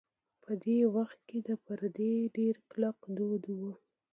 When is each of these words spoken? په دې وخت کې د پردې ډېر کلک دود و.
په 0.43 0.51
دې 0.63 0.79
وخت 0.95 1.19
کې 1.29 1.37
د 1.47 1.49
پردې 1.65 2.13
ډېر 2.37 2.55
کلک 2.71 2.97
دود 3.17 3.43
و. 3.57 3.59